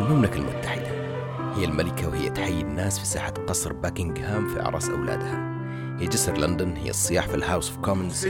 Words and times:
المملكة 0.00 0.36
المتحدة. 0.36 0.90
هي 1.56 1.64
الملكة 1.64 2.08
وهي 2.08 2.30
تحيي 2.30 2.60
الناس 2.60 2.98
في 2.98 3.06
ساحة 3.06 3.34
قصر 3.48 3.72
باكنغهام 3.72 4.48
في 4.48 4.60
أعراس 4.60 4.88
أولادها. 4.88 5.50
هي 6.00 6.06
جسر 6.06 6.36
لندن 6.38 6.76
هي 6.76 6.90
الصياح 6.90 7.28
في 7.28 7.34
ال 7.34 7.40
House 7.40 7.70
of 7.70 7.78
Commons 7.78 8.28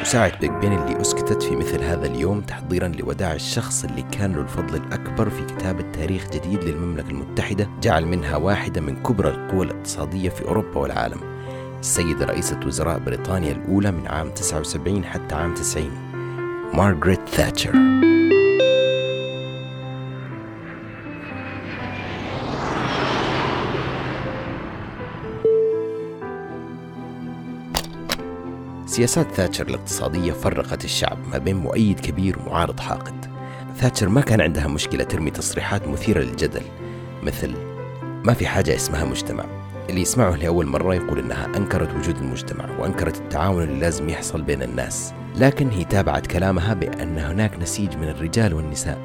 وساعة 0.00 0.38
بيج 0.40 0.50
بين 0.50 0.72
اللي 0.72 1.00
أسكتت 1.00 1.42
في 1.42 1.56
مثل 1.56 1.82
هذا 1.84 2.06
اليوم 2.06 2.40
تحضيرا 2.40 2.88
لوداع 2.88 3.32
الشخص 3.32 3.84
اللي 3.84 4.02
كان 4.02 4.32
له 4.32 4.40
الفضل 4.40 4.76
الأكبر 4.76 5.30
في 5.30 5.44
كتابة 5.44 5.82
تاريخ 5.92 6.28
جديد 6.30 6.64
للمملكة 6.64 7.08
المتحدة 7.10 7.68
جعل 7.82 8.06
منها 8.06 8.36
واحدة 8.36 8.80
من 8.80 9.02
كبرى 9.02 9.28
القوى 9.28 9.66
الاقتصادية 9.66 10.28
في 10.28 10.44
أوروبا 10.44 10.80
والعالم. 10.80 11.20
السيدة 11.80 12.26
رئيسة 12.26 12.60
وزراء 12.66 12.98
بريطانيا 12.98 13.52
الأولى 13.52 13.90
من 13.90 14.06
عام 14.06 14.30
79 14.30 15.04
حتى 15.04 15.34
عام 15.34 15.54
90 15.54 15.90
مارغريت 16.74 17.28
ثاتشر. 17.28 17.91
سياسات 28.92 29.32
ثاتشر 29.32 29.68
الاقتصادية 29.68 30.32
فرقت 30.32 30.84
الشعب 30.84 31.18
ما 31.32 31.38
بين 31.38 31.56
مؤيد 31.56 32.00
كبير 32.00 32.38
ومعارض 32.38 32.80
حاقد. 32.80 33.26
ثاتشر 33.76 34.08
ما 34.08 34.20
كان 34.20 34.40
عندها 34.40 34.66
مشكلة 34.66 35.04
ترمي 35.04 35.30
تصريحات 35.30 35.88
مثيرة 35.88 36.20
للجدل 36.20 36.62
مثل 37.22 37.54
ما 38.24 38.34
في 38.34 38.46
حاجة 38.46 38.74
اسمها 38.74 39.04
مجتمع. 39.04 39.44
اللي 39.90 40.00
يسمعه 40.00 40.36
لأول 40.36 40.66
مرة 40.66 40.94
يقول 40.94 41.18
إنها 41.18 41.46
أنكرت 41.56 41.94
وجود 41.94 42.16
المجتمع 42.16 42.78
وأنكرت 42.78 43.16
التعاون 43.16 43.62
اللي 43.62 43.80
لازم 43.80 44.08
يحصل 44.08 44.42
بين 44.42 44.62
الناس. 44.62 45.12
لكن 45.36 45.70
هي 45.70 45.84
تابعت 45.84 46.26
كلامها 46.26 46.74
بأن 46.74 47.18
هناك 47.18 47.58
نسيج 47.58 47.96
من 47.96 48.08
الرجال 48.08 48.54
والنساء. 48.54 48.98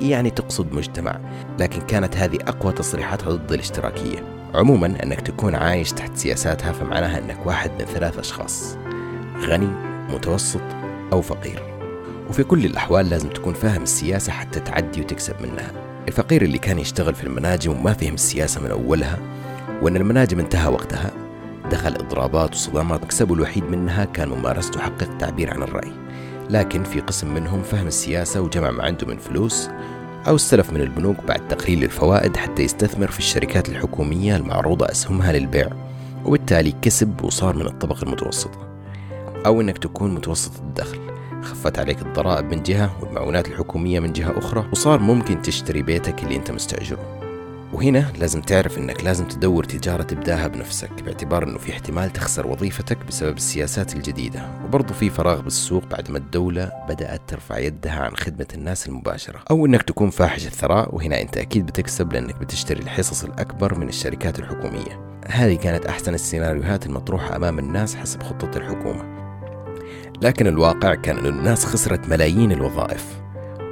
يعني 0.00 0.30
تقصد 0.30 0.72
مجتمع 0.72 1.20
لكن 1.58 1.80
كانت 1.80 2.16
هذه 2.16 2.38
أقوى 2.48 2.72
تصريحاتها 2.72 3.30
ضد 3.30 3.52
الاشتراكية. 3.52 4.50
عموما 4.54 4.86
أنك 5.02 5.20
تكون 5.20 5.54
عايش 5.54 5.92
تحت 5.92 6.16
سياساتها 6.16 6.72
فمعناها 6.72 7.18
أنك 7.18 7.46
واحد 7.46 7.70
من 7.70 7.84
ثلاث 7.84 8.18
أشخاص. 8.18 8.76
غني 9.40 9.68
متوسط 10.14 10.60
أو 11.12 11.20
فقير. 11.22 11.62
وفي 12.28 12.42
كل 12.42 12.64
الأحوال 12.64 13.10
لازم 13.10 13.28
تكون 13.28 13.54
فاهم 13.54 13.82
السياسة 13.82 14.32
حتى 14.32 14.60
تعدي 14.60 15.00
وتكسب 15.00 15.34
منها. 15.42 15.72
الفقير 16.08 16.42
اللي 16.42 16.58
كان 16.58 16.78
يشتغل 16.78 17.14
في 17.14 17.24
المناجم 17.24 17.72
وما 17.72 17.92
فهم 17.92 18.14
السياسة 18.14 18.60
من 18.60 18.70
أولها 18.70 19.18
وأن 19.82 19.96
المناجم 19.96 20.38
انتهى 20.38 20.72
وقتها 20.72 21.10
دخل 21.70 21.94
إضرابات 21.94 22.54
وصدامات 22.54 23.04
مكسبه 23.04 23.34
الوحيد 23.34 23.64
منها 23.64 24.04
كان 24.04 24.28
ممارسته 24.28 24.80
حق 24.80 25.02
التعبير 25.02 25.50
عن 25.50 25.62
الرأي. 25.62 25.92
لكن 26.50 26.84
في 26.84 27.00
قسم 27.00 27.34
منهم 27.34 27.62
فهم 27.62 27.86
السياسة 27.86 28.40
وجمع 28.40 28.70
ما 28.70 28.84
عنده 28.84 29.06
من 29.06 29.18
فلوس 29.18 29.68
أو 30.28 30.34
استلف 30.34 30.72
من 30.72 30.80
البنوك 30.80 31.16
بعد 31.28 31.48
تقليل 31.48 31.84
الفوائد 31.84 32.36
حتى 32.36 32.62
يستثمر 32.62 33.10
في 33.10 33.18
الشركات 33.18 33.68
الحكومية 33.68 34.36
المعروضة 34.36 34.86
أسهمها 34.90 35.32
للبيع 35.32 35.68
وبالتالي 36.24 36.74
كسب 36.82 37.24
وصار 37.24 37.56
من 37.56 37.66
الطبقة 37.66 38.02
المتوسطة. 38.02 38.69
أو 39.46 39.60
أنك 39.60 39.78
تكون 39.78 40.14
متوسط 40.14 40.60
الدخل. 40.60 41.00
خفت 41.42 41.78
عليك 41.78 42.02
الضرائب 42.02 42.54
من 42.54 42.62
جهة 42.62 42.96
والمعونات 43.02 43.48
الحكومية 43.48 44.00
من 44.00 44.12
جهة 44.12 44.38
أخرى 44.38 44.68
وصار 44.72 45.00
ممكن 45.00 45.42
تشتري 45.42 45.82
بيتك 45.82 46.22
اللي 46.22 46.36
أنت 46.36 46.50
مستأجره. 46.50 47.20
وهنا 47.72 48.12
لازم 48.18 48.40
تعرف 48.40 48.78
إنك 48.78 49.04
لازم 49.04 49.24
تدور 49.24 49.64
تجارة 49.64 50.02
تبداها 50.02 50.46
بنفسك 50.46 51.02
باعتبار 51.02 51.44
إنه 51.44 51.58
في 51.58 51.72
احتمال 51.72 52.12
تخسر 52.12 52.46
وظيفتك 52.46 52.98
بسبب 53.08 53.36
السياسات 53.36 53.94
الجديدة. 53.94 54.48
وبرضه 54.64 54.94
في 54.94 55.10
فراغ 55.10 55.40
بالسوق 55.40 55.84
بعد 55.90 56.10
ما 56.10 56.18
الدولة 56.18 56.72
بدأت 56.88 57.20
ترفع 57.26 57.58
يدها 57.58 58.00
عن 58.00 58.16
خدمة 58.16 58.46
الناس 58.54 58.88
المباشرة. 58.88 59.40
أو 59.50 59.66
إنك 59.66 59.82
تكون 59.82 60.10
فاحش 60.10 60.46
الثراء 60.46 60.94
وهنا 60.94 61.20
أنت 61.20 61.36
أكيد 61.36 61.66
بتكسب 61.66 62.12
لأنك 62.12 62.36
بتشتري 62.36 62.82
الحصص 62.82 63.24
الأكبر 63.24 63.78
من 63.78 63.88
الشركات 63.88 64.38
الحكومية. 64.38 65.20
هذه 65.26 65.54
كانت 65.54 65.86
أحسن 65.86 66.14
السيناريوهات 66.14 66.86
المطروحة 66.86 67.36
أمام 67.36 67.58
الناس 67.58 67.96
حسب 67.96 68.22
خطة 68.22 68.50
الحكومة. 68.56 69.19
لكن 70.22 70.46
الواقع 70.46 70.94
كان 70.94 71.18
أن 71.18 71.26
الناس 71.26 71.64
خسرت 71.64 72.08
ملايين 72.08 72.52
الوظائف. 72.52 73.20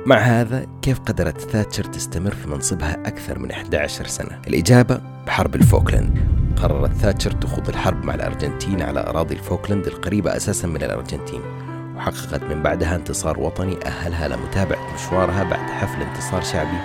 مع 0.06 0.16
هذا 0.16 0.66
كيف 0.82 0.98
قدرت 0.98 1.40
ثاتشر 1.40 1.84
تستمر 1.84 2.34
في 2.34 2.48
منصبها 2.48 3.02
أكثر 3.06 3.38
من 3.38 3.50
11 3.50 4.06
سنة؟ 4.06 4.40
الإجابة 4.46 5.00
بحرب 5.26 5.54
الفوكلاند 5.54 6.18
قررت 6.56 6.92
ثاتشر 6.92 7.32
تخوض 7.32 7.68
الحرب 7.68 8.04
مع 8.04 8.14
الأرجنتين 8.14 8.82
على 8.82 9.00
أراضي 9.00 9.34
الفوكلاند 9.34 9.86
القريبة 9.86 10.36
أساسا 10.36 10.68
من 10.68 10.82
الأرجنتين 10.82 11.40
وحققت 11.96 12.42
من 12.42 12.62
بعدها 12.62 12.96
انتصار 12.96 13.40
وطني 13.40 13.76
أهلها 13.86 14.28
لمتابعة 14.28 14.94
مشوارها 14.94 15.42
بعد 15.42 15.70
حفل 15.70 16.02
انتصار 16.02 16.42
شعبي 16.42 16.78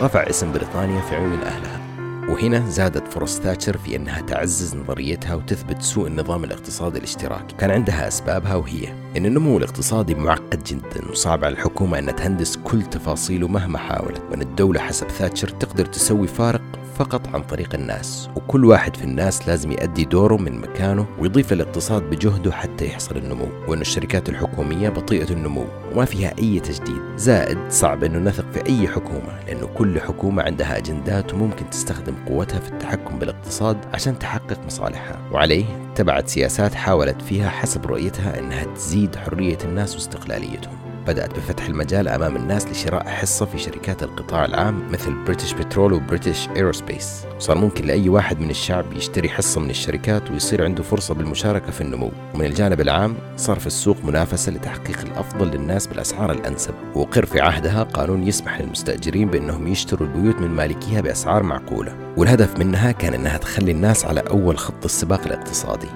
رفع 0.00 0.20
اسم 0.30 0.52
بريطانيا 0.52 1.00
في 1.00 1.16
عيون 1.16 1.42
أهلها. 1.42 1.85
وهنا 2.28 2.70
زادت 2.70 3.08
فرص 3.08 3.40
ثاتشر 3.40 3.78
في 3.78 3.96
أنها 3.96 4.20
تعزز 4.20 4.76
نظريتها 4.76 5.34
وتثبت 5.34 5.82
سوء 5.82 6.06
النظام 6.06 6.44
الاقتصادي 6.44 6.98
الاشتراكي. 6.98 7.56
كان 7.56 7.70
عندها 7.70 8.08
أسبابها 8.08 8.54
وهي 8.54 8.88
أن 9.16 9.26
النمو 9.26 9.58
الاقتصادي 9.58 10.14
معقد 10.14 10.64
جدا 10.64 11.10
وصعب 11.10 11.44
على 11.44 11.52
الحكومة 11.52 11.98
أن 11.98 12.16
تهندس 12.16 12.56
كل 12.56 12.82
تفاصيله 12.82 13.48
مهما 13.48 13.78
حاولت 13.78 14.22
وأن 14.30 14.42
الدولة 14.42 14.80
حسب 14.80 15.08
ثاتشر 15.08 15.48
تقدر 15.48 15.86
تسوي 15.86 16.26
فارق 16.26 16.62
فقط 16.96 17.34
عن 17.34 17.42
طريق 17.42 17.74
الناس 17.74 18.28
وكل 18.36 18.64
واحد 18.64 18.96
في 18.96 19.04
الناس 19.04 19.48
لازم 19.48 19.72
يؤدي 19.72 20.04
دوره 20.04 20.36
من 20.36 20.60
مكانه 20.60 21.06
ويضيف 21.18 21.52
للاقتصاد 21.52 22.02
بجهده 22.02 22.52
حتى 22.52 22.86
يحصل 22.86 23.16
النمو 23.16 23.48
وأن 23.68 23.80
الشركات 23.80 24.28
الحكومية 24.28 24.88
بطيئة 24.88 25.30
النمو 25.30 25.64
وما 25.92 26.04
فيها 26.04 26.34
أي 26.38 26.60
تجديد. 26.60 27.00
زائد 27.16 27.58
صعب 27.68 28.04
أنه 28.04 28.18
نثق 28.18 28.44
في 28.52 28.66
أي 28.66 28.88
حكومة 28.88 29.40
لأنه 29.46 29.66
كل 29.66 30.00
حكومة 30.00 30.42
عندها 30.42 30.76
أجندات 30.76 31.34
وممكن 31.34 31.70
تستخدم 31.70 32.14
قوتها 32.26 32.60
في 32.60 32.68
التحكم 32.68 33.18
بالاقتصاد 33.18 33.76
عشان 33.94 34.18
تحقق 34.18 34.64
مصالحها. 34.66 35.20
وعليه 35.32 35.64
تبعت 35.94 36.28
سياسات 36.28 36.74
حاولت 36.74 37.22
فيها 37.22 37.48
حسب 37.48 37.86
رؤيتها 37.86 38.38
أنها 38.38 38.64
تزيد 38.64 39.16
حرية 39.16 39.58
الناس 39.64 39.94
واستقلاليتهم. 39.94 40.85
بدأت 41.06 41.36
بفتح 41.36 41.66
المجال 41.66 42.08
أمام 42.08 42.36
الناس 42.36 42.66
لشراء 42.66 43.08
حصة 43.08 43.46
في 43.46 43.58
شركات 43.58 44.02
القطاع 44.02 44.44
العام 44.44 44.92
مثل 44.92 45.14
British 45.24 45.52
Petrol 45.52 45.92
و 45.92 45.99
British 45.99 46.48
Aerospace 46.56 47.26
صار 47.38 47.58
ممكن 47.58 47.86
لأي 47.86 48.08
واحد 48.08 48.40
من 48.40 48.50
الشعب 48.50 48.92
يشتري 48.92 49.28
حصة 49.28 49.60
من 49.60 49.70
الشركات 49.70 50.30
ويصير 50.30 50.64
عنده 50.64 50.82
فرصة 50.82 51.14
بالمشاركة 51.14 51.70
في 51.70 51.80
النمو. 51.80 52.10
ومن 52.34 52.44
الجانب 52.44 52.80
العام 52.80 53.14
صار 53.36 53.58
في 53.58 53.66
السوق 53.66 54.04
منافسة 54.04 54.52
لتحقيق 54.52 55.00
الأفضل 55.00 55.46
للناس 55.46 55.86
بالأسعار 55.86 56.32
الأنسب. 56.32 56.74
وأقر 56.94 57.26
في 57.26 57.40
عهدها 57.40 57.82
قانون 57.82 58.28
يسمح 58.28 58.60
للمستأجرين 58.60 59.28
بأنهم 59.28 59.68
يشتروا 59.68 60.08
البيوت 60.08 60.36
من 60.36 60.48
مالكيها 60.48 61.00
بأسعار 61.00 61.42
معقولة. 61.42 61.96
والهدف 62.16 62.58
منها 62.58 62.92
كان 62.92 63.14
أنها 63.14 63.38
تخلي 63.38 63.70
الناس 63.70 64.04
على 64.04 64.20
أول 64.20 64.58
خط 64.58 64.84
السباق 64.84 65.20
الاقتصادي 65.26 65.88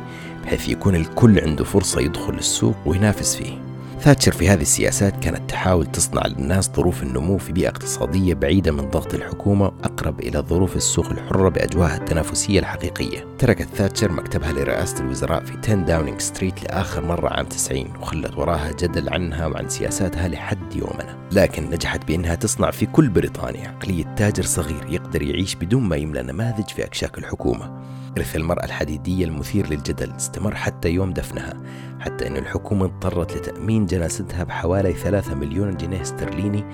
بحيث 0.45 0.69
يكون 0.69 0.95
الكل 0.95 1.41
عنده 1.41 1.65
فرصة 1.65 2.01
يدخل 2.01 2.35
السوق 2.35 2.77
وينافس 2.87 3.37
فيه. 3.37 3.70
ثاتشر 4.01 4.33
في 4.33 4.49
هذه 4.49 4.63
السياسات 4.63 5.25
كانت 5.25 5.51
تحاول 5.51 5.87
تصنع 5.87 6.27
للناس 6.27 6.71
ظروف 6.77 7.03
النمو 7.03 7.39
في 7.39 7.53
بيئة 7.53 7.69
اقتصادية 7.69 8.35
بعيدة 8.35 8.73
من 8.73 8.91
ضغط 8.91 9.15
الحكومة 9.15 9.65
وأقرب 9.65 10.21
إلى 10.21 10.39
ظروف 10.39 10.77
السوق 10.77 11.07
الحرة 11.07 11.49
بأجواءها 11.49 11.97
التنافسية 11.97 12.61
الحقيقية. 12.61 13.27
تركت 13.39 13.69
ثاتشر 13.75 14.13
مكتبها 14.13 14.53
لرئاسة 14.53 15.05
الوزراء 15.05 15.45
في 15.45 15.53
10 15.63 15.75
داونينج 15.75 16.21
ستريت 16.21 16.63
لآخر 16.65 17.05
مرة 17.05 17.29
عام 17.29 17.47
90 17.47 17.97
وخلت 18.01 18.39
وراها 18.39 18.73
جدل 18.73 19.09
عنها 19.09 19.47
وعن 19.47 19.69
سياساتها 19.69 20.29
لحد 20.29 20.77
يومنا. 20.77 21.17
لكن 21.33 21.71
نجحت 21.71 22.09
بأنها 22.09 22.35
تصنع 22.35 22.71
في 22.71 22.87
كل 22.87 23.09
بريطانيا. 23.09 23.69
عقلية 23.69 24.15
تاجر 24.17 24.43
صغير 24.43 24.87
يقدر 24.89 25.23
يعيش 25.23 25.55
بدون 25.55 25.83
ما 25.83 25.97
يملى 25.97 26.23
نماذج 26.23 26.69
في 26.69 26.85
أكشاك 26.85 27.19
الحكومة. 27.19 27.81
إرث 28.19 28.37
المرأة 28.37 28.65
الحديدية 28.65 29.25
المثير 29.25 29.71
للجدل 29.71 30.11
استمر 30.11 30.55
حتى 30.55 30.89
يوم 30.89 31.13
دفنها 31.13 31.55
حتى 32.01 32.27
أن 32.27 32.37
الحكومة 32.37 32.85
اضطرت 32.85 33.37
لتأمين 33.37 33.87
جنازتها 33.87 34.45
بحوالي 34.45 34.93
3 34.93 35.35
مليون 35.35 35.77
جنيه 35.77 36.03
استرليني 36.03 36.65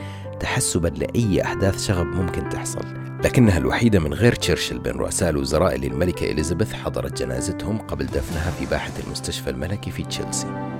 تحسبا 0.40 0.88
لأي 0.88 1.42
أحداث 1.42 1.86
شغب 1.86 2.06
ممكن 2.06 2.48
تحصل. 2.48 2.84
لكنها 3.24 3.58
الوحيدة 3.58 4.00
من 4.00 4.14
غير 4.14 4.34
تشرشل 4.34 4.78
بين 4.78 4.92
رؤساء 4.92 5.30
الوزراء 5.30 5.74
اللي 5.74 5.86
الملكة 5.86 6.30
إليزابيث 6.30 6.72
حضرت 6.72 7.22
جنازتهم 7.22 7.78
قبل 7.78 8.06
دفنها 8.06 8.50
في 8.50 8.66
باحة 8.66 8.92
المستشفى 9.06 9.50
الملكي 9.50 9.90
في 9.90 10.02
تشيلسي. 10.02 10.75